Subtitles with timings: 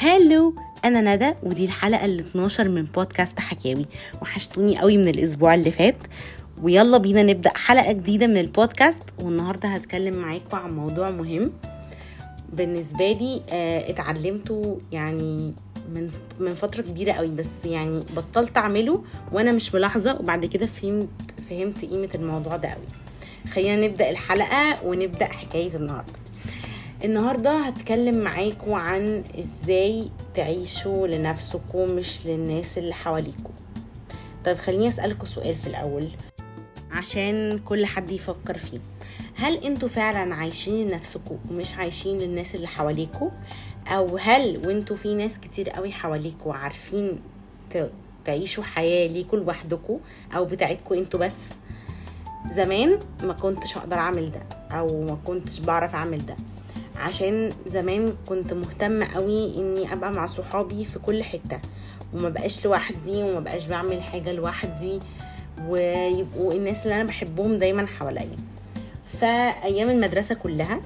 [0.00, 3.86] هالو أنا ندى ودي الحلقة ال 12 من بودكاست حكاوي.
[4.22, 5.96] وحشتوني قوي من الأسبوع اللي فات.
[6.62, 9.02] ويلا بينا نبدأ حلقة جديدة من البودكاست.
[9.18, 11.52] والنهاردة هتكلم معاكم عن موضوع مهم.
[12.52, 15.52] بالنسبة لي آه اتعلمته يعني
[15.94, 17.28] من من فترة كبيرة قوي.
[17.30, 20.16] بس يعني بطلت أعمله وأنا مش ملاحظة.
[20.20, 21.08] وبعد كده فهمت
[21.50, 22.86] فهمت قيمة الموضوع ده قوي.
[23.52, 26.12] خلينا نبدأ الحلقة ونبدأ حكاية النهارده.
[27.04, 30.04] النهاردة هتكلم معاكم عن إزاي
[30.34, 33.50] تعيشوا لنفسكم مش للناس اللي حواليكم
[34.44, 36.08] طيب خليني اسألكم سؤال في الأول
[36.92, 38.78] عشان كل حد يفكر فيه.
[39.36, 43.30] هل أنتوا فعلا عايشين لنفسكم ومش عايشين للناس اللي حواليكم
[43.88, 47.18] أو هل وانتوا في ناس كتير قوي حواليكم عارفين
[48.24, 50.00] تعيشوا حياة ليكوا لوحدكم
[50.36, 51.48] أو بتاعتكم أنتوا بس؟
[52.52, 56.36] زمان ما كنتش أقدر أعمل ده أو ما كنتش بعرف أعمل ده.
[57.00, 61.60] عشان زمان كنت مهتمة قوي إني أبقى مع صحابي في كل حتة.
[62.14, 64.98] وما بقاش لوحدي وما بقاش بعمل حاجة لوحدي
[65.68, 68.36] ويبقوا الناس اللي أنا بحبهم دايما حواليا.
[69.20, 70.80] فأيام المدرسة كلها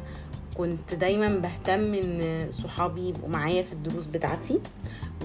[0.59, 4.61] كنت دايما بهتم إن صحابي يبقوا معايا في الدروس بتاعتي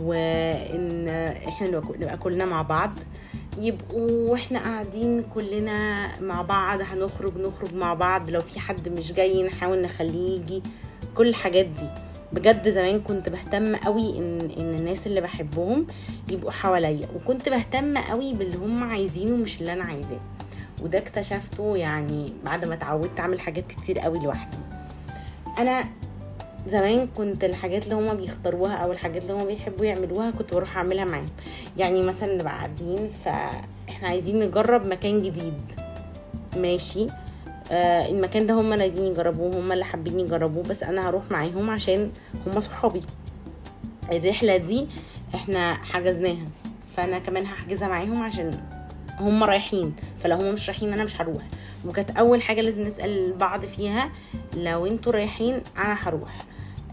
[0.01, 1.07] وإن
[1.47, 2.91] إحنا نبقى كلنا مع بعض.
[3.59, 8.29] يبقوا وإحنا قاعدين كلنا مع بعض هنخرج نخرج مع بعض.
[8.29, 10.63] لو في حد مش جاي نحاول نخليه يجي.
[11.15, 11.87] كل الحاجات دي.
[12.33, 15.87] بجد زمان كنت بهتم قوي إن إن الناس اللي بحبهم
[16.31, 17.07] يبقوا حواليا.
[17.15, 20.19] وكنت بهتم قوي باللي هم عايزينه مش اللي أنا عايزاه.
[20.81, 24.57] وده اكتشفته يعني بعد ما اتعودت أعمل حاجات كتير قوي لوحدي.
[25.57, 25.83] أنا
[26.67, 31.05] زمان كنت الحاجات اللي هما بيختاروها أو الحاجات اللي هما بيحبوا يعملوها كنت بروح أعملها
[31.05, 31.25] معاهم.
[31.77, 35.61] يعني مثلا نبقى قاعدين فإحنا عايزين نجرب مكان جديد.
[36.57, 37.07] ماشي.
[37.71, 42.11] آه المكان ده هما عايزين يجربوه هما اللي حابين يجربوه بس أنا هروح معاهم عشان
[42.47, 43.01] هما صحابي.
[44.11, 44.87] الرحلة دي
[45.35, 46.45] إحنا حجزناها
[46.97, 48.51] فأنا كمان هحجزها معاهم عشان
[49.19, 49.95] هما رايحين.
[50.23, 51.43] فلو هما مش رايحين أنا مش هروح.
[51.85, 54.11] وكانت أول حاجة لازم نسأل بعض فيها
[54.57, 56.37] لو أنتوا رايحين أنا هروح.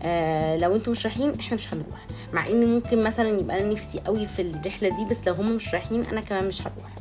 [0.02, 2.06] آه لو أنتوا مش رايحين إحنا مش هنروح.
[2.32, 5.74] مع إن ممكن مثلا يبقى أنا نفسي قوي في الرحلة دي بس لو هم مش
[5.74, 6.94] رايحين أنا كمان مش هروح.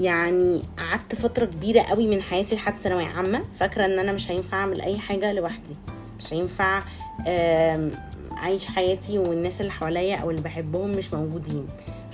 [0.00, 4.56] يعني قعدت فترة كبيرة قوي من حياتي لحد ثانوية عامة فاكرة إن أنا مش هينفع
[4.56, 5.76] أعمل أي حاجة لوحدي.
[6.18, 6.80] مش هينفع
[8.36, 11.66] أعيش حياتي والناس اللي حواليا أو اللي بحبهم مش موجودين.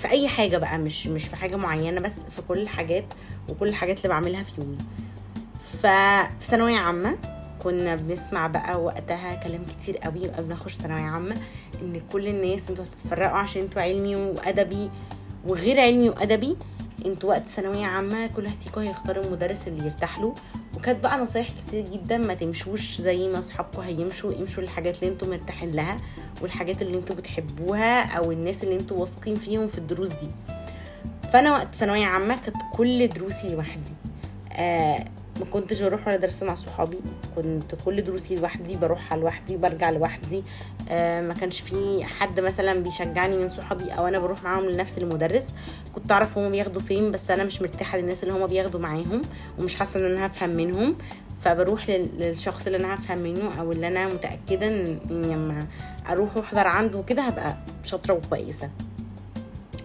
[0.02, 3.04] في أي حاجة بقى مش مش في حاجة معينة بس في كل الحاجات
[3.48, 4.78] وكل الحاجات اللي بعملها في يومي.
[5.82, 7.16] ففي ثانوية عامة
[7.62, 11.36] كنا بنسمع بقى وقتها كلام كتير قوي قبل ما أخش ثانوية عامة
[11.82, 14.90] إن كل الناس أنتوا هتتفرقوا عشان أنتوا علمي وأدبي
[15.48, 16.56] وغير علمي وأدبي.
[17.06, 20.34] أنتوا وقت ثانوية عامة كل واحد فيكم هيختار المدرس اللي يرتاح له.
[20.76, 25.28] وكانت بقى نصايح كتير جدا ما تمشوش زي ما أصحابكم هيمشوا امشوا للحاجات اللي أنتوا
[25.28, 25.96] مرتاحين لها.
[26.42, 30.28] والحاجات اللي أنتوا بتحبوها أو الناس اللي أنتوا واثقين فيهم في الدروس دي.
[31.32, 33.92] فانا وقت ثانوية عامة كانت كل دروسي لوحدي.
[34.52, 35.04] آه
[35.40, 36.98] ما كنتش بروح ولا درس مع صحابي.
[37.36, 40.42] كنت كل دروسي لوحدي بروحها لوحدي برجع لوحدي.
[40.88, 45.54] آه ما كانش في حد مثلا بيشجعني من صحابي أو أنا بروح معاهم لنفس المدرس.
[45.94, 49.22] كنت أعرف هما بياخدوا فين بس أنا مش مرتاحة للناس اللي هما بياخدوا معاهم
[49.58, 50.96] ومش حاسة إن أنا هفهم منهم.
[51.40, 55.66] فبروح للشخص اللي أنا هفهم منه أو اللي أنا متأكدة إن لما
[56.12, 58.70] أروح واحضر عنده وكده هبقى شاطرة وكويسة.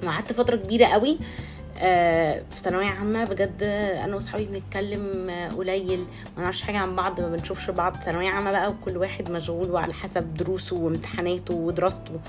[0.03, 1.17] وقعدت فترة كبيرة قوي
[1.81, 3.23] آه في ثانوية عامة.
[3.25, 3.63] بجد
[4.03, 5.99] أنا واصحابي بنتكلم قليل
[6.37, 7.95] ما نعرفش حاجة عن بعض ما بنشوفش بعض.
[7.95, 12.19] ثانوية عامة بقى وكل واحد مشغول وعلى حسب دروسه وامتحاناته ودراسته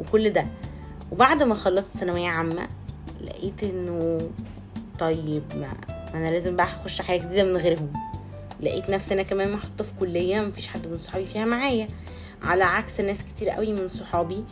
[0.00, 0.46] وكل ده.
[1.12, 2.68] وبعد ما خلصت ثانوية عامة
[3.24, 4.18] لقيت انه
[4.98, 5.68] طيب ما
[6.14, 7.92] أنا لازم بقى اخش حاجة جديدة من غيرهم.
[8.60, 11.86] لقيت نفسي أنا كمان محطوطة في كلية مفيش حد من صحابي فيها معايا.
[12.42, 14.44] على عكس ناس كتير قوي من صحابي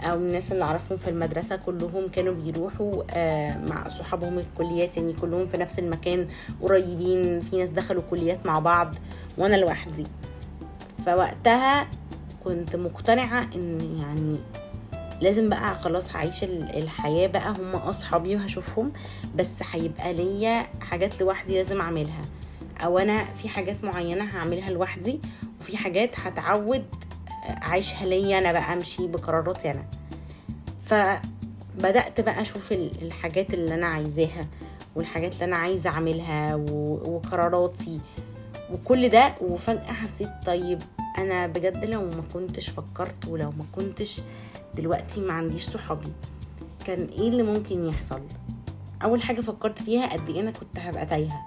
[0.00, 5.46] أو الناس اللي أعرفهم في المدرسة كلهم كانوا بيروحوا آه مع صحابهم الكليات يعني كلهم
[5.46, 6.26] في نفس المكان
[6.62, 8.94] قريبين في ناس دخلوا كليات مع بعض
[9.38, 10.04] وأنا لوحدي.
[11.06, 11.86] فوقتها
[12.44, 14.36] كنت مقتنعة إن يعني
[15.20, 18.92] لازم بقى خلاص هعيش الحياة بقى هم أصحابي وهشوفهم
[19.36, 22.22] بس هيبقى ليا حاجات لوحدي لازم أعملها.
[22.84, 25.20] أو أنا في حاجات معينة هعملها لوحدي
[25.60, 26.84] وفي حاجات هتعود
[27.46, 29.84] عايشها ليا أنا بقى أمشي بقراراتي أنا.
[30.86, 34.44] فبدأت بقى أشوف الحاجات اللي أنا عايزاها
[34.96, 38.00] والحاجات اللي أنا عايزة أعملها وقراراتي.
[38.72, 40.78] وكل ده وفجأة حسيت طيب
[41.18, 44.20] أنا بجد لو ما كنتش فكرت ولو ما كنتش
[44.74, 46.12] دلوقتي ما عنديش صحابي
[46.86, 48.20] كان إيه اللي ممكن يحصل؟
[49.04, 51.46] أول حاجة فكرت فيها قد إيه أنا كنت هبقى تايهة.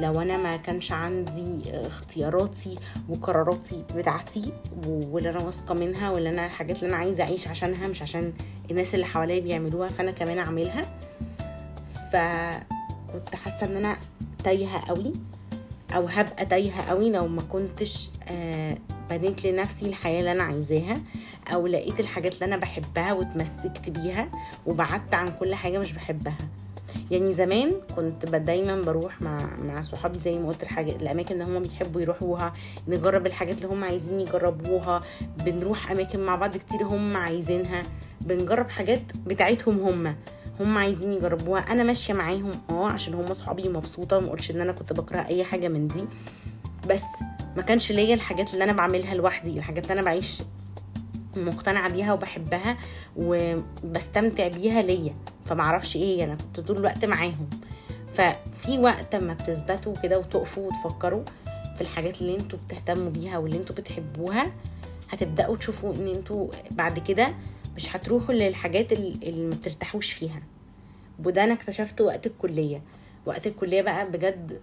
[0.00, 2.76] لو أنا ما كانش عندي اختياراتي
[3.08, 4.52] وقراراتي بتاعتي
[4.86, 8.32] واللي أنا واثقة منها واللي أنا الحاجات اللي أنا عايزة أعيش عشانها مش عشان
[8.70, 10.82] الناس اللي حواليا بيعملوها فأنا كمان أعملها.
[12.12, 13.96] فكنت حاسة إن أنا
[14.44, 15.12] تايهة قوي
[15.94, 18.78] أو هبقى تايهة قوي لو ما كنتش آه
[19.10, 20.96] بنيت لنفسي الحياة اللي أنا عايزاها.
[21.54, 24.28] أو لقيت الحاجات اللي أنا بحبها واتمسكت بيها
[24.66, 26.36] وبعدت عن كل حاجة مش بحبها.
[27.10, 31.62] يعني زمان كنت دايما بروح مع مع صحابي زي ما قلت الحاجة الأماكن اللي هم
[31.62, 32.52] بيحبوا يروحوها
[32.88, 35.00] نجرب الحاجات اللي هم عايزين يجربوها
[35.44, 37.82] بنروح أماكن مع بعض كتير هم عايزينها
[38.20, 40.16] بنجرب حاجات بتاعتهم هم
[40.60, 44.72] هم عايزين يجربوها أنا ماشية معاهم آه عشان هم صحابي مبسوطة ما أقولش إن أنا
[44.72, 46.04] كنت بكره أي حاجة من دي
[46.88, 47.04] بس
[47.56, 50.42] ما كانش ليا الحاجات اللي أنا بعملها لوحدي الحاجات اللي أنا بعيش
[51.38, 52.76] مقتنعة بيها وبحبها
[53.16, 55.14] وبستمتع بيها ليا.
[55.44, 57.50] فمعرفش إيه أنا كنت طول الوقت معاهم.
[58.14, 61.22] ففي وقت ما بتثبتوا كده وتقفوا وتفكروا
[61.74, 64.52] في الحاجات اللي أنتوا بتهتموا بيها واللي أنتوا بتحبوها
[65.10, 67.28] هتبدأوا تشوفوا ان أنتوا بعد كده
[67.76, 70.42] مش هتروحوا للحاجات اللي ما بترتاحوش فيها.
[71.24, 72.82] وده أنا اكتشفته وقت الكلية.
[73.26, 74.60] وقت الكلية بقى بجد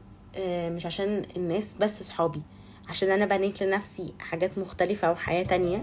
[0.76, 2.42] مش عشان الناس بس صحابي
[2.90, 5.82] عشان أنا بنيت لنفسي حاجات مختلفة وحياة تانية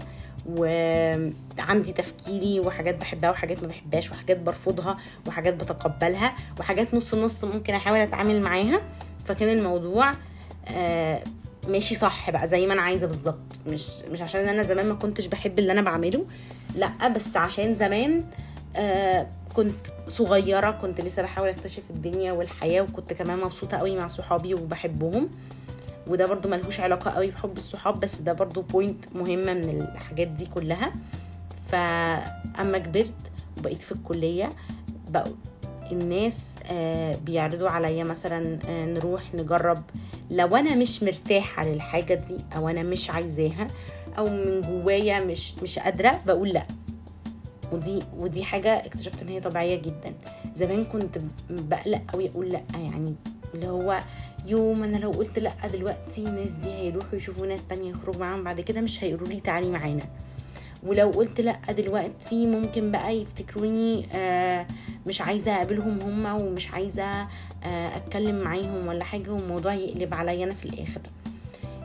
[0.49, 4.97] وعندي تفكيري وحاجات بحبها وحاجات ما بحبهاش وحاجات برفضها
[5.27, 8.81] وحاجات بتقبلها وحاجات نص نص ممكن أحاول أتعامل معاها.
[9.25, 10.11] فكان الموضوع
[11.67, 13.39] ماشي صح بقى زي ما أنا عايزة بالظبط.
[13.67, 16.25] مش مش عشان أنا زمان ما كنتش بحب اللي أنا بعمله
[16.75, 18.25] لأ بس عشان زمان
[18.75, 24.53] آه كنت صغيرة كنت لسه بحاول أكتشف الدنيا والحياة وكنت كمان مبسوطة قوي مع صحابي
[24.53, 25.29] وبحبهم.
[26.07, 30.45] وده برضو ملهوش علاقة قوي بحب الصحاب بس ده برضو بوينت مهمة من الحاجات دي
[30.45, 30.93] كلها.
[31.67, 33.13] فأما كبرت
[33.57, 34.49] وبقيت في الكلية
[35.09, 35.33] بقوا
[35.91, 39.83] الناس آه بيعرضوا عليا مثلا آه نروح نجرب.
[40.31, 43.67] لو أنا مش مرتاحة للحاجة دي أو أنا مش عايزاها
[44.17, 46.65] أو من جوايا مش مش قادرة بقول لأ.
[47.71, 50.13] ودي ودي حاجة اكتشفت إن هي طبيعية جدا.
[50.55, 51.17] زمان كنت
[51.49, 53.15] بقلق قوي أقول لأ يعني
[53.53, 53.99] اللي هو
[54.45, 58.61] يوم أنا لو قلت لأ دلوقتي الناس دي هيروحوا يشوفوا ناس تانية يخرجوا معاهم بعد
[58.61, 60.03] كده مش هيقولوا لي تعالي معانا.
[60.83, 64.67] ولو قلت لأ دلوقتي ممكن بقى يفتكروني آه
[65.07, 67.27] مش عايزة أقابلهم هما ومش عايزة آه
[67.97, 71.01] أتكلم معاهم ولا حاجة والموضوع يقلب عليا أنا في الآخر.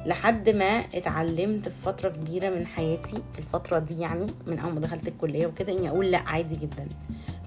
[0.06, 0.64] لحد ما
[0.94, 5.73] اتعلمت في فترة كبيرة من حياتي الفترة دي يعني من أول ما دخلت الكلية وكده
[5.73, 6.88] إني أقول لأ عادي جدا.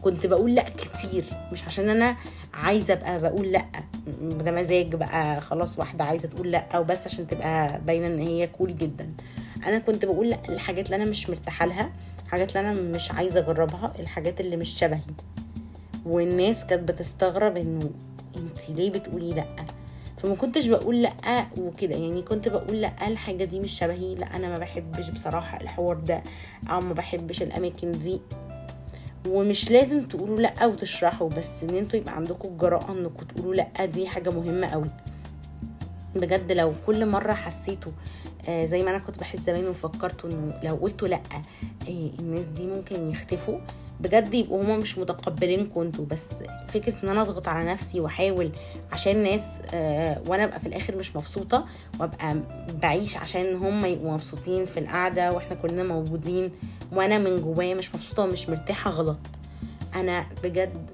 [0.01, 2.15] كنت بقول لأ كتير مش عشان أنا
[2.53, 3.65] عايزة أبقى بقول لأ.
[4.21, 8.47] ده مزاج بقى خلاص واحدة عايزة تقول لأ أو بس عشان تبقى باينة إن هي
[8.47, 9.09] كول جدا.
[9.67, 11.91] أنا كنت بقول لأ الحاجات اللي أنا مش مرتاحة لها
[12.25, 15.01] الحاجات اللي أنا مش عايزة أجربها الحاجات اللي مش شبهي.
[16.05, 17.89] والناس كانت بتستغرب إنه
[18.37, 19.45] انت ليه بتقولي لأ؟
[20.17, 21.95] فما كنتش بقول لأ وكده.
[21.95, 26.23] يعني كنت بقول لأ الحاجة دي مش شبهي لأ أنا ما بحبش بصراحة الحوار ده
[26.69, 28.21] أو ما بحبش الأماكن دي.
[29.27, 34.07] ومش لازم تقولوا لأ وتشرحوا بس إن أنتوا يبقى عندكم الجراءه إنكم تقولوا لأ دي
[34.07, 34.89] حاجة مهمة قوي
[36.15, 37.91] بجد لو كل مرة حسيتوا
[38.49, 41.21] آه زي ما أنا كنت بحس زمان وفكرتوا إنه لو قلتوا لأ
[41.87, 43.59] آه الناس دي ممكن يختفوا.
[43.99, 46.23] بجد يبقوا هما مش متقبلينكم أنتوا بس
[46.67, 48.51] فكرة إن أنا أضغط على نفسي وأحاول
[48.91, 49.41] عشان ناس
[49.73, 51.65] آه وأنا أبقى في الآخر مش مبسوطة
[51.99, 52.35] وأبقى
[52.81, 56.51] بعيش عشان هما يبقوا مبسوطين في القعدة وإحنا كلنا موجودين.
[56.91, 59.19] وأنا من جوايا مش مبسوطة ومش مرتاحة غلط.
[59.95, 60.89] أنا بجد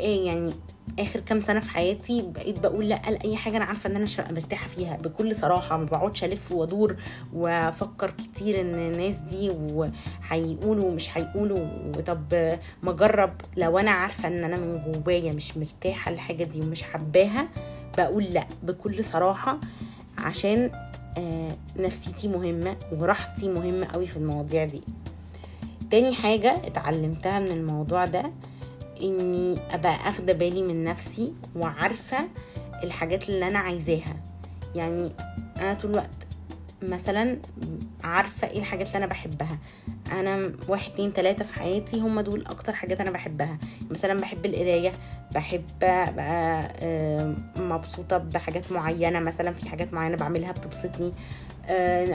[0.00, 0.52] إيه يعني
[0.98, 4.20] آخر كام سنة في حياتي بقيت بقول لأ لأي حاجة أنا عارفة إن أنا مش
[4.20, 6.96] هبقى مرتاحة فيها بكل صراحة ما بقعدش ألف وأدور
[7.34, 11.58] وأفكر كتير إن الناس دي وهيقولوا ومش هيقولوا.
[12.06, 12.32] طب
[12.82, 17.48] ما أجرب لو أنا عارفة إن أنا من جوايا مش مرتاحة الحاجة دي ومش حباها
[17.98, 19.58] بقول لأ بكل صراحة
[20.18, 20.70] عشان
[21.18, 24.82] آه نفسيتي مهمة وراحتي مهمة قوي في المواضيع دي.
[25.94, 28.22] تاني حاجة اتعلمتها من الموضوع ده
[29.02, 32.18] إني أبقى أخدة بالي من نفسي وعارفة
[32.84, 34.16] الحاجات اللي أنا عايزاها.
[34.74, 35.12] يعني
[35.60, 36.26] أنا طول الوقت
[36.82, 37.38] مثلا
[38.04, 39.58] عارفة إيه الحاجات اللي أنا بحبها.
[40.12, 43.58] أنا واحد اتنين تلاتة في حياتي هم دول أكتر حاجات أنا بحبها.
[43.90, 44.92] مثلا بحب القراية
[45.34, 46.70] بحب بقى
[47.56, 51.12] مبسوطة بحاجات معينة مثلا في حاجات معينة بعملها بتبسطني.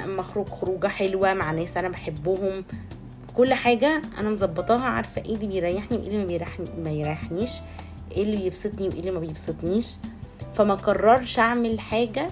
[0.03, 2.63] اما اخرج خروجة حلوة مع ناس أنا بحبهم.
[3.37, 7.51] كل حاجة أنا مظبطاها عارفة إيه اللي بيريحني وإيه اللي ما بيريحني ما يريحنيش
[8.11, 9.95] إيه اللي بيبسطني وإيه اللي ما بيبسطنيش.
[10.53, 12.27] فما قررش أعمل حاجة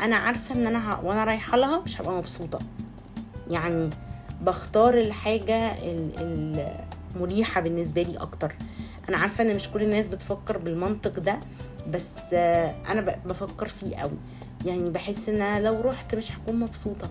[0.00, 1.04] أنا عارفة إن أنا ه...
[1.04, 2.58] وأنا رايحة لها مش هبقى مبسوطة.
[3.50, 3.90] يعني
[4.42, 5.72] بختار الحاجة
[7.16, 8.54] المريحة بالنسبة لي أكتر.
[9.08, 11.40] أنا عارفة إن مش كل الناس بتفكر بالمنطق ده
[11.90, 12.08] بس
[12.88, 14.16] أنا بفكر فيه قوي
[14.64, 17.10] يعني بحس إن لو رحت مش هكون مبسوطة.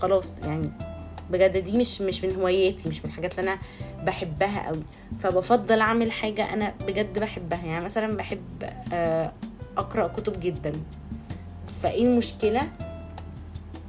[0.00, 0.70] خلاص يعني
[1.30, 3.60] بجد دي مش مش من هواياتي مش من الحاجات اللي أنا
[4.04, 4.82] بحبها قوي
[5.20, 7.64] فبفضل أعمل حاجة أنا بجد بحبها.
[7.66, 8.42] يعني مثلا بحب
[8.92, 9.32] آه،
[9.76, 10.72] أقرأ كتب جدا.
[11.82, 12.62] فإيه المشكلة؟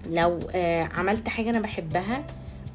[0.10, 2.24] لو آه، عملت حاجة أنا بحبها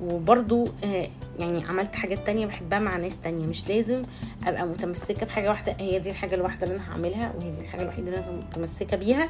[0.00, 1.06] وبرضو آه،
[1.38, 3.46] يعني عملت حاجات تانية بحبها مع ناس تانية.
[3.46, 4.02] مش لازم
[4.46, 8.08] أبقى متمسكة بحاجة واحدة هي دي الحاجة الواحدة اللي أنا هعملها وهي دي الحاجة الوحيدة
[8.08, 9.28] اللي أنا متمسكة بيها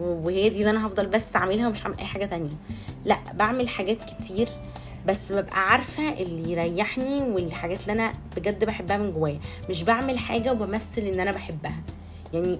[0.00, 2.50] وهي دي اللي أنا هفضل بس اعملها ومش هعمل أي حاجة تانية.
[3.04, 4.48] لأ بعمل حاجات كتير
[5.06, 9.40] بس ببقى عارفة اللي يريحني والحاجات اللي أنا بجد بحبها من جوايا.
[9.70, 11.82] مش بعمل حاجة وبمثل إن أنا بحبها.
[12.32, 12.58] يعني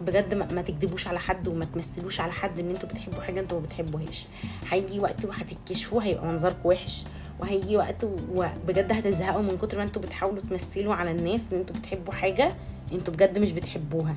[0.00, 3.60] بجد ما, ما تكذبوش على حد وما تمثلوش على حد إن أنتوا بتحبوا حاجة أنتوا
[3.60, 4.26] ما بتحبوهاش.
[4.70, 7.04] هيجي وقت وهتتكشفوا هيبقى منظركم وحش.
[7.40, 8.04] وهيجي وقت
[8.34, 12.48] وبجد هتزهقوا من كتر ما أنتوا بتحاولوا تمثلوا على الناس ان أنتوا بتحبوا حاجة
[12.92, 14.14] أنتوا بجد مش بتحبوها.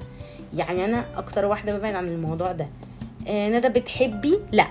[0.53, 2.67] يعني أنا أكتر واحدة ببعد عن الموضوع ده.
[3.27, 4.67] آه ندى بتحبي؟ لأ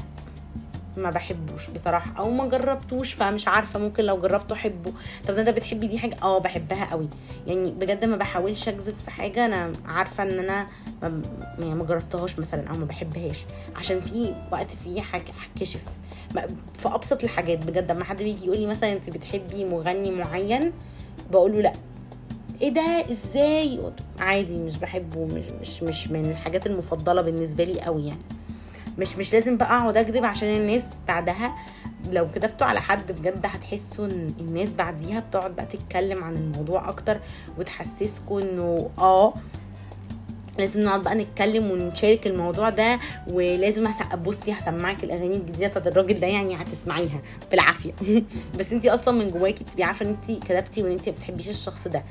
[0.96, 2.12] ما بحبوش بصراحة.
[2.18, 4.92] أو ما جربتوش فمش عارفة ممكن لو جربته أحبه.
[5.28, 7.08] طب ندى بتحبي دي حاجة؟ آه بحبها قوي
[7.46, 9.44] يعني بجد ما بحاولش اكذب في حاجة.
[9.46, 10.66] أنا عارفة إن أنا
[11.02, 11.22] ما
[11.58, 13.44] يعني ما جربتهاش مثلا أو ما بحبهاش.
[13.76, 14.66] عشان في وقت
[15.56, 16.01] هتكشف ما-
[16.78, 17.90] في أبسط الحاجات بجد.
[17.92, 20.72] لما حد بيجي يقول لي مثلا انت بتحبي مغني معين
[21.30, 21.72] بقول له لأ.
[22.62, 23.80] إيه ده؟ إزاي؟
[24.18, 28.20] عادي مش بحبه مش مش مش من الحاجات المفضلة بالنسبة لي قوي يعني.
[28.98, 31.56] مش مش لازم بقى أقعد أكذب عشان الناس بعدها.
[32.10, 37.20] لو كتبتوا على حد بجد هتحسوا إن الناس بعديها بتقعد بقى تتكلم عن الموضوع أكتر
[37.58, 39.34] وتحسسكم إنه آه
[40.58, 42.98] لازم نقعد بقى نتكلم ونشارك الموضوع ده
[43.32, 43.90] ولازم
[44.24, 47.92] بصي هسمعك الأغاني الجديدة بتاعت الراجل ده يعني هتسمعيها بالعافية.
[48.58, 51.88] بس انت أصلا من جواكي بتبقي عارفة إن انت كتبتي وإن انت ما بتحبيش الشخص
[51.88, 52.04] ده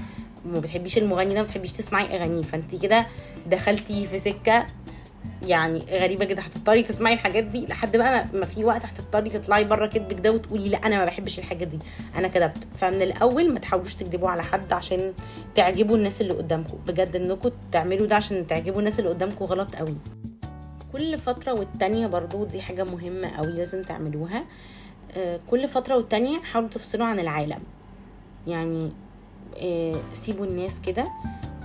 [0.45, 3.07] وما بتحبيش المغني ده ما بتحبيش تسمعي أغانيه فانت كده
[3.47, 4.65] دخلتي في سكة
[5.47, 9.87] يعني غريبة جدا هتضطري تسمعي الحاجات دي لحد بقى ما- في وقت هتضطري تطلعي بره
[9.87, 11.79] كدبك ده وتقولي لا أنا ما بحبش الحاجات دي
[12.15, 15.13] أنا كدبت فمن الأول ما تحاولوش تكذبوا على حد عشان
[15.55, 16.77] تعجبوا الناس اللي قدامكم.
[16.87, 19.95] بجد إنكم تعملوا ده عشان تعجبوا الناس اللي قدامكم غلط قوي
[20.93, 24.43] كل فترة والتانية برضو دي حاجة مهمة قوي لازم تعملوها.
[25.17, 27.59] آه، كل فترة والتانية حاولوا تفصلوا عن العالم.
[28.47, 28.91] يعني
[29.57, 31.03] آه، سيبوا الناس كده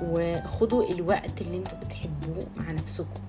[0.02, 3.23] وخدوا الوقت اللي أنتوا بتحبوه مع نفسكم.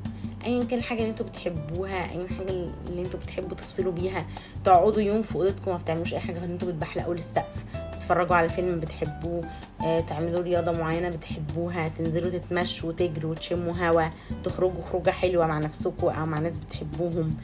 [0.45, 2.51] ايا كان الحاجة اللي أنتوا بتحبوها ايا حاجة
[2.89, 4.25] اللي أنتوا بتحبوا تفصلوا بيها
[4.65, 7.63] تقعدوا يوم في أوضتكم ما بتعملوش أي حاجة غير إن أنتوا بتبحلقوا للسقف
[7.93, 9.43] تتفرجوا على فيلم بتحبوه
[9.81, 14.09] آه، تعملوا رياضة معينة بتحبوها تنزلوا تتمشوا وتجروا وتشموا هوا
[14.43, 17.37] تخرجوا خروجة حلوة مع نفسكم أو مع ناس بتحبوهم.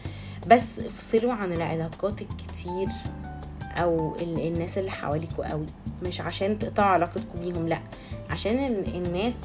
[0.48, 2.88] بس افصلوا عن العلاقات الكتير
[3.76, 5.66] أو ال- الناس اللي حواليكوا قوي.
[6.04, 7.80] مش عشان تقطعوا علاقتكم بيهم لأ
[8.30, 9.42] عشان ال- الناس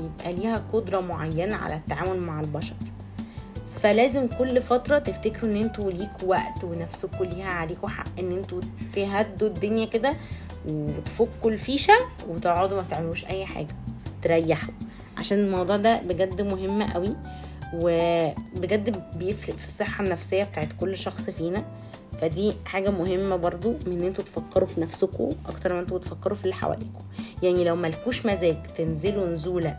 [0.00, 2.74] يبقى ليها قدرة معينة على التعامل مع البشر.
[3.80, 8.60] فلازم كل فترة تفتكروا إن أنتوا ليكوا وقت ونفسكوا ليها عليكوا حق إن أنتوا
[8.94, 10.12] تهدوا الدنيا كده
[10.68, 11.94] وتفكوا الفيشة
[12.28, 13.74] وتقعدوا ما تعملوش أي حاجة
[14.22, 14.74] تريحوا.
[15.18, 17.16] عشان الموضوع ده بجد مهم قوي.
[17.74, 21.64] وبجد بيفرق في الصحة النفسية بتاعت كل شخص فينا.
[22.20, 26.44] فدي حاجة مهمة برضو من إن أنتوا تفكروا في نفسكم أكتر ما أنتوا بتفكروا في
[26.44, 27.00] اللي حواليكم
[27.42, 29.78] يعني لو ملكوش مزاج تنزلوا نزولة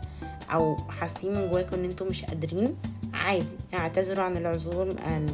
[0.50, 2.76] أو حاسين من جواكم إن أنتوا مش قادرين
[3.14, 3.46] عادي.
[3.74, 4.88] اعتذروا عن العزوم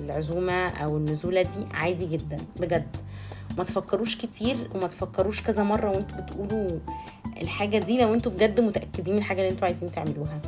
[0.05, 2.97] العزومة أو النزولة دي عادي جدا بجد.
[3.59, 6.69] ما تفكروش كتير وما تفكروش كذا مرة وانتوا بتقولوا
[7.43, 10.41] الحاجة دي لو أنتوا بجد متأكدين من الحاجة اللي أنتوا عايزين تعملوها.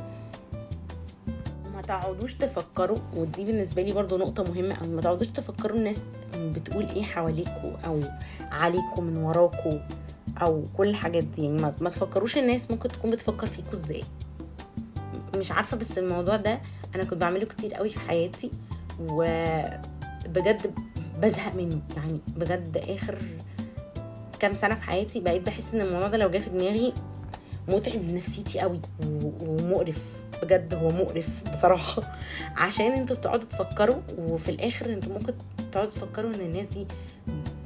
[1.87, 6.01] تقعدوش تفكروا ودي بالنسبة لي برضو نقطة مهمة قوي ما تقعدوش تفكروا الناس
[6.39, 8.01] بتقول إيه حواليكوا أو
[8.41, 9.79] عليكوا من وراكوا
[10.43, 11.45] أو كل الحاجات دي.
[11.45, 14.01] يعني ما تفكروش الناس ممكن تكون بتفكر فيكوا إزاي.
[15.37, 16.61] مش عارفة بس الموضوع ده
[16.95, 18.51] أنا كنت بعمله كتير قوي في حياتي
[19.01, 20.75] وبجد
[21.23, 21.81] بزهق منه.
[21.97, 23.19] يعني بجد آخر
[24.41, 26.93] كام سنة في حياتي بقيت بحس إن الموضوع ده لو جه في دماغي
[27.69, 28.81] متعب لنفسيتي قوي
[29.41, 30.24] ومقرف.
[30.45, 32.03] بجد هو مقرف بصراحة.
[32.57, 35.35] عشان أنتوا بتقعدوا تفكروا وفي الآخر أنتوا ممكن
[35.73, 36.87] تقعدوا تفكروا ان الناس دي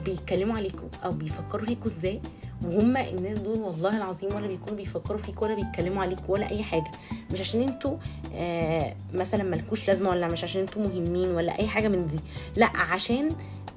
[0.05, 2.21] بيتكلموا عليكم أو بيفكروا فيكوا إزاي
[2.65, 6.91] وهم الناس دول والله العظيم ولا بيكونوا بيفكروا فيك ولا بيتكلموا عليك ولا أي حاجة.
[7.33, 7.97] مش عشان أنتوا
[8.35, 12.19] آه مثلا ملكوش لازمة ولا مش عشان أنتوا مهمين ولا أي حاجة من دي.
[12.57, 13.29] لا عشان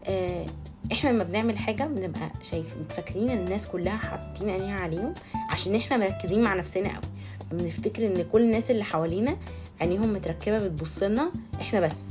[0.08, 0.46] آه
[0.92, 5.14] إحنا لما بنعمل حاجة بنبقى شايفين فاكرين الناس كلها حاطين عينيها عليهم
[5.50, 7.11] عشان إحنا مركزين مع نفسنا قوي
[7.52, 9.38] بنفتكر إن كل الناس اللي حوالينا
[9.82, 11.32] عينيهم متركبة بتبص لنا
[11.62, 12.06] إحنا بس.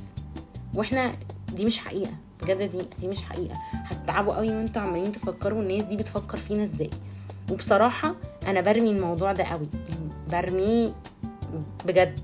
[0.74, 1.12] وإحنا
[1.54, 2.12] دي مش حقيقة.
[2.42, 3.54] بجد دي دي مش حقيقة.
[3.72, 6.90] هتتعبوا قوي وانتوا عمالين تفكروا الناس دي بتفكر فينا إزاي.
[7.50, 8.14] وبصراحة
[8.46, 9.68] أنا برمي الموضوع ده قوي.
[9.88, 10.94] يعني برميه
[11.86, 12.20] بجد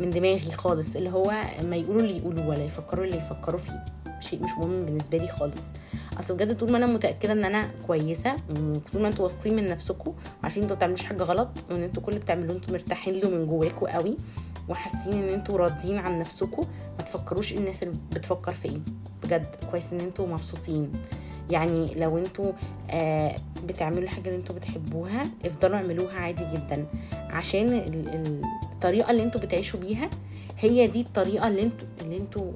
[0.00, 0.96] من دماغي خالص.
[0.96, 1.32] اللي هو
[1.64, 3.84] ما يقولوا اللي يقولوا ولا يفكروا اللي يفكروا فيه.
[4.20, 5.60] شيء مش مهم بالنسبة لي خالص.
[6.18, 10.14] أصل بجد طول ما أنا متأكدة إن أنا كويسة وطول ما أنتوا واثقين من نفسكم
[10.42, 13.96] وعارفين إنتوا بتعملوش حاجة غلط وإن أنتوا كل اللي بتعملوه أنتوا مرتاحين له من جواكوا
[13.96, 14.16] قوي
[14.68, 16.62] وحاسين إن أنتوا راضيين عن نفسكم
[16.98, 18.78] ما تفكروش الناس اللي بتفكر في إيه.
[19.22, 20.92] بجد كويس إن أنتوا مبسوطين.
[21.50, 22.52] يعني لو أنتوا
[22.90, 23.36] آه
[23.66, 26.86] بتعملوا الحاجة اللي أنتوا بتحبوها افضلوا اعملوها عادي جدا.
[27.12, 27.84] عشان
[28.72, 30.10] الطريقة اللي أنتوا بتعيشوا بيها
[30.58, 32.52] هي دي الطريقة اللي أنتوا اللي أنتوا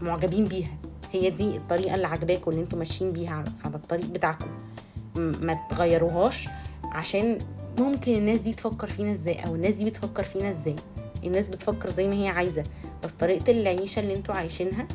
[0.00, 0.78] معجبين بيها.
[1.12, 4.48] هي دي الطريقة اللي عجباكم اللي أنتوا ماشيين بيها على الطريق بتاعكم.
[5.16, 6.48] ما تغيروهاش
[6.84, 7.38] عشان
[7.78, 10.76] ممكن الناس دي تفكر فينا إزاي أو الناس دي بتفكر فينا إزاي.
[11.24, 12.62] الناس بتفكر زي ما هي عايزة.
[13.04, 14.88] بس طريقة العيشة اللي أنتوا عايشينها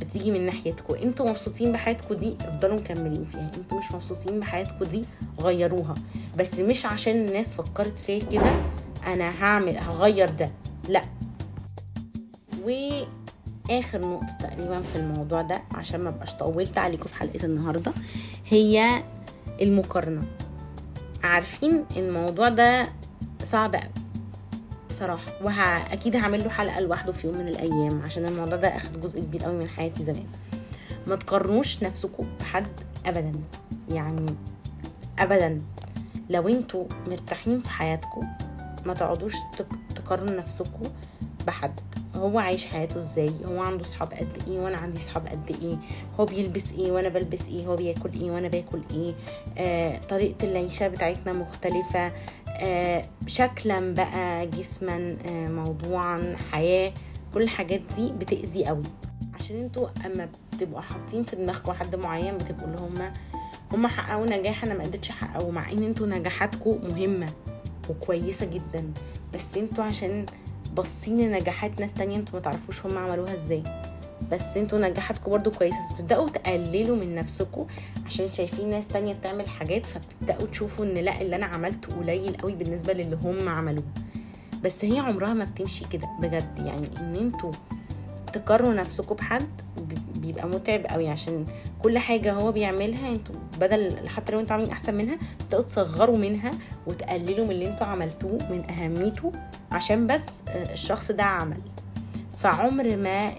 [0.00, 3.50] بتيجي من ناحيتكم أنتوا مبسوطين بحياتكم دي افضلوا مكملين فيها.
[3.56, 5.04] أنتوا مش مبسوطين بحياتكم دي
[5.40, 5.94] غيروها.
[6.36, 8.52] بس مش عشان الناس فكرت فيا كده
[9.06, 10.52] أنا هعمل هغير ده.
[10.88, 11.02] لا.
[13.70, 17.92] واخر نقطة تقريبا في الموضوع ده عشان ما بقاش طولت عليكم في حلقة النهارده
[18.46, 19.02] هي
[19.62, 20.22] المقارنة.
[21.22, 22.88] عارفين الموضوع ده
[23.42, 23.90] صعب قوي
[24.90, 29.20] بصراحه واكيد هعمل له حلقة لوحده في يوم من الأيام عشان الموضوع ده أخد جزء
[29.20, 30.26] كبير قوي من حياتي زمان.
[31.06, 32.66] ما تقارنوش نفسكم بحد
[33.06, 33.32] ابدا
[33.92, 34.26] يعني
[35.18, 35.58] ابدا.
[36.30, 38.28] لو أنتوا مرتاحين في حياتكم
[38.86, 39.34] ما تقعدوش
[39.96, 40.82] تقارنوا نفسكم
[41.48, 41.80] بحد
[42.16, 45.76] هو عايش حياته إزاي هو عنده صحاب قد إيه وأنا عندي صحاب قد إيه
[46.20, 49.14] هو بيلبس إيه وأنا بلبس إيه هو بياكل إيه وأنا باكل إيه.
[49.58, 52.12] آه طريقة العيشة بتاعتنا مختلفة.
[52.48, 56.92] آه شكلا بقى جسما آه موضوعا حياة
[57.34, 58.82] كل الحاجات دي بتأذي قوي.
[59.34, 63.12] عشان أنتوا أما بتبقوا حاطين في دماغكم حد معين بتبقوا اللي هما
[63.72, 67.28] هما حققوا نجاح أنا ما قدرتش أحققه مع إن أنتوا نجاحاتكم مهمة
[67.90, 68.92] وكويسة جدا.
[69.34, 70.26] بس أنتوا عشان
[70.78, 73.62] باصين لنجاحات ناس تانية أنتوا ما تعرفوش هم عملوها إزاي.
[74.32, 77.66] بس أنتوا نجاحاتكم برضو كويسة تبداوا تقللوا من نفسكم
[78.06, 82.52] عشان شايفين ناس تانية بتعمل حاجات فبتبداوا تشوفوا ان لا اللي أنا عملته قليل قوي
[82.52, 83.84] بالنسبة للي هم عملوه.
[84.64, 87.50] بس هي عمرها ما بتمشي كده بجد يعني ان أنتوا
[88.32, 89.48] تقارنوا نفسكم بحد
[90.16, 91.44] بيبقى متعب قوي عشان
[91.82, 96.50] كل حاجة هو بيعملها أنتوا بدل حتى لو أنتوا عاملين أحسن منها تبداوا تصغروا منها
[96.86, 99.32] وتقللوا من اللي أنتوا عملتوه من أهميته
[99.72, 101.60] عشان بس الشخص ده عمل.
[102.38, 103.32] فعمر ما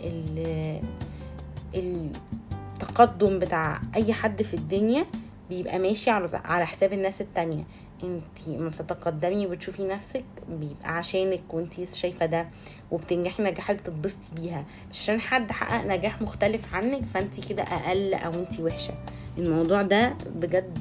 [1.75, 5.05] التقدم بتاع أي حد في الدنيا
[5.49, 7.63] بيبقى ماشي على حساب الناس التانية.
[8.03, 12.47] انت ما بتتقدمي وبتشوفي نفسك بيبقى عشانك وانت شايفة ده
[12.91, 14.65] وبتنجحي نجاحات بتتبسطي بيها.
[14.91, 18.93] مش عشان حد حقق نجاح مختلف عنك فانت كده أقل أو انت وحشة.
[19.37, 20.79] الموضوع ده بجد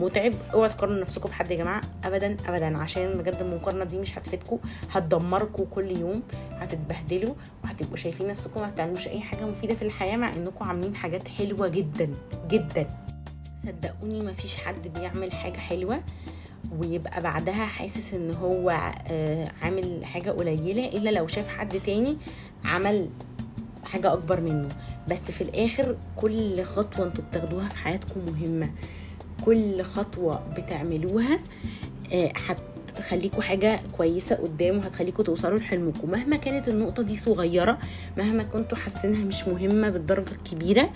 [0.00, 0.32] متعب.
[0.54, 1.80] اوعوا تقارنوا نفسكم بحد يا جماعة.
[2.04, 2.78] ابدا ابدا.
[2.78, 4.58] عشان بجد المقارنة دي مش هتفيدكم.
[4.90, 6.22] هتدمركم كل يوم.
[6.50, 7.34] هتتبهدلوا.
[7.64, 11.68] وهتبقوا شايفين نفسكم ما بتعملوش أي حاجة مفيدة في الحياة مع إنكم عاملين حاجات حلوة
[11.68, 12.08] جدا
[12.48, 12.86] جدا.
[13.66, 16.00] صدقوني مفيش حد بيعمل حاجة حلوة.
[16.78, 18.70] ويبقى بعدها حاسس إن هو
[19.62, 22.16] عامل حاجة قليلة إلا لو شاف حد تاني
[22.64, 23.08] عمل
[23.84, 24.68] حاجة أكبر منه.
[25.10, 28.70] بس في الآخر كل خطوة أنتوا بتاخدوها في حياتكم مهمة.
[29.44, 31.38] كل خطوة بتعملوها
[32.96, 36.10] هتخليكوا حاجة كويسة قدام وهتخليكوا توصلوا لحلمكم.
[36.10, 37.78] مهما كانت النقطة دي صغيرة
[38.18, 40.90] مهما كنتوا حاسينها مش مهمة بالدرجة الكبيرة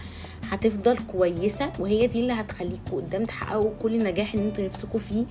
[0.50, 1.72] هتفضل كويسة.
[1.78, 5.24] وهي دي اللي هتخليكوا قدام تحققوا كل النجاح اللي أنتوا نفسكم فيه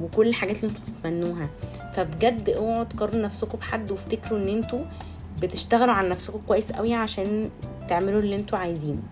[0.00, 1.50] وكل الحاجات اللي أنتوا تتمنوها.
[1.94, 4.80] فبجد اوعوا تقارنوا نفسكم بحد وافتكروا ان أنتوا
[5.42, 7.50] بتشتغلوا على نفسكم كويس قوي عشان
[7.88, 9.02] تعملوا اللي أنتوا عايزينه.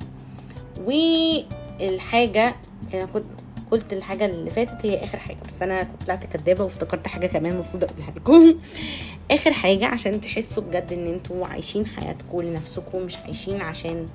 [0.86, 2.56] والحاجة
[2.94, 3.24] أنا كنت
[3.70, 7.52] قلت الحاجة اللي فاتت هي آخر حاجة بس أنا كنت طلعت كدابة وافتكرت حاجة كمان
[7.52, 8.54] المفروض أقولها لكم.
[9.30, 14.06] آخر حاجة عشان تحسوا بجد إن أنتوا عايشين حياتكم لنفسكم مش عايشين عشان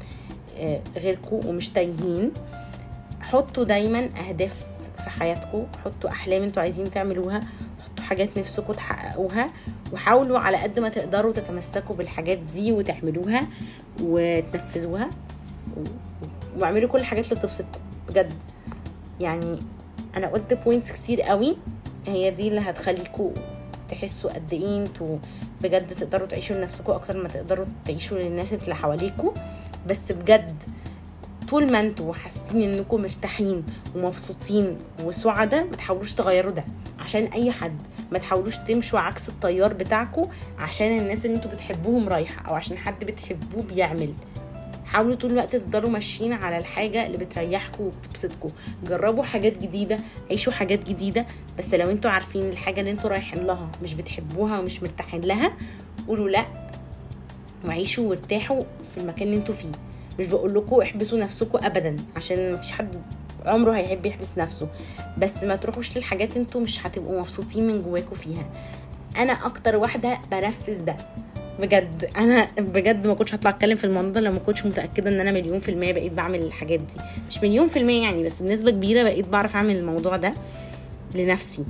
[0.97, 2.31] غيركم ومش تايهين.
[3.21, 4.65] حطوا دايما أهداف
[5.03, 7.41] في حياتكم حطوا أحلام أنتوا عايزين تعملوها
[7.85, 9.47] حطوا حاجات نفسكم تحققوها
[9.93, 13.47] وحاولوا على قد ما تقدروا تتمسكوا بالحاجات دي وتعملوها
[14.01, 15.09] وتنفذوها
[16.59, 18.33] واعملوا كل الحاجات اللي تبسطكم بجد.
[19.19, 19.59] يعني
[20.17, 21.57] أنا قلت بوينتس كتير قوي.
[22.07, 23.31] هي دي اللي هتخليكوا
[23.89, 25.17] تحسوا قد إيه أنتوا
[25.61, 29.31] بجد تقدروا تعيشوا لنفسكم أكتر ما تقدروا تعيشوا للناس اللي حواليكوا.
[29.87, 30.63] بس بجد
[31.49, 33.63] طول ما أنتوا حاسين انكم مرتاحين
[33.95, 36.65] ومبسوطين وسعداء ما تحاولوش تغيروا ده.
[36.99, 37.77] عشان أي حد
[38.11, 43.03] ما تحاولوش تمشوا عكس التيار بتاعكم عشان الناس اللي أنتوا بتحبوهم رايحة أو عشان حد
[43.05, 44.13] بتحبوه بيعمل.
[44.95, 48.49] حاولوا طول الوقت تفضلوا ماشيين على الحاجة اللي بتريحكم وبتبسطكم
[48.87, 49.97] جربوا حاجات جديدة
[50.31, 51.25] عيشوا حاجات جديدة
[51.57, 55.51] بس لو أنتوا عارفين الحاجة اللي أنتوا رايحين لها مش بتحبوها ومش مرتاحين لها
[56.07, 56.45] قولوا لا
[57.65, 59.71] وعيشوا وارتاحوا في المكان اللي أنتوا فيه.
[60.19, 63.01] مش بقول لكم احبسوا نفسكم ابدا عشان مفيش حد
[63.45, 64.67] عمره هيحب يحبس نفسه.
[65.17, 68.45] بس ما تروحوش للحاجات أنتوا مش هتبقوا مبسوطين من جواكم فيها.
[69.17, 70.97] أنا أكتر واحدة بنفذ ده.
[71.59, 75.19] بجد أنا بجد ما كنتش هطلع أتكلم في الموضوع ده لو ما كنتش متأكدة إن
[75.19, 77.03] أنا مليون في المية بقيت بعمل الحاجات دي.
[77.29, 80.33] مش مليون في المية يعني بس بنسبة كبيرة بقيت بعرف أعمل الموضوع ده
[81.15, 81.65] لنفسي.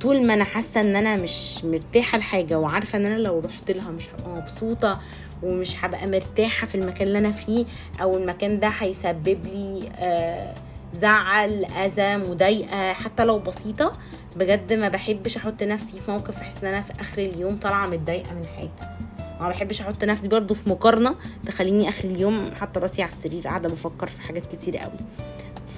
[0.00, 3.90] طول ما أنا حاسة إن أنا مش مرتاحة لحاجة وعارفة إن أنا لو رحت لها
[3.90, 5.00] مش هبقى مبسوطة
[5.42, 7.64] ومش هبقى مرتاحة في المكان اللي أنا فيه
[8.02, 10.54] أو المكان ده هيسبب لي آه
[10.92, 13.92] زعل أذى مضايقة حتى لو بسيطة
[14.36, 18.34] بجد ما بحبش أحط نفسي في موقف احس إن أنا في آخر اليوم طالعة متضايقة
[18.34, 18.97] من حاجة.
[19.40, 21.14] ما بحبش أحط نفسي برضو في مقارنة
[21.46, 24.98] تخليني اخر اليوم حاطة راسي على السرير قاعدة بفكر في حاجات كتير قوي.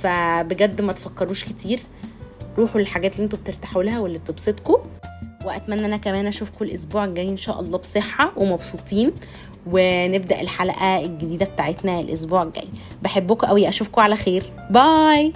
[0.02, 1.80] فبجد ما تفكروش كتير
[2.58, 4.76] روحوا للحاجات اللي أنتوا بترتاحوا لها واللي بتبسطكم
[5.44, 9.12] واتمنى أنا كمان اشوفكم الأسبوع الجاي ان شاء الله بصحة ومبسوطين
[9.66, 12.68] ونبدأ الحلقة الجديدة بتاعتنا الأسبوع الجاي.
[13.02, 14.52] بحبكم قوي اشوفكم على خير.
[14.70, 15.32] باي!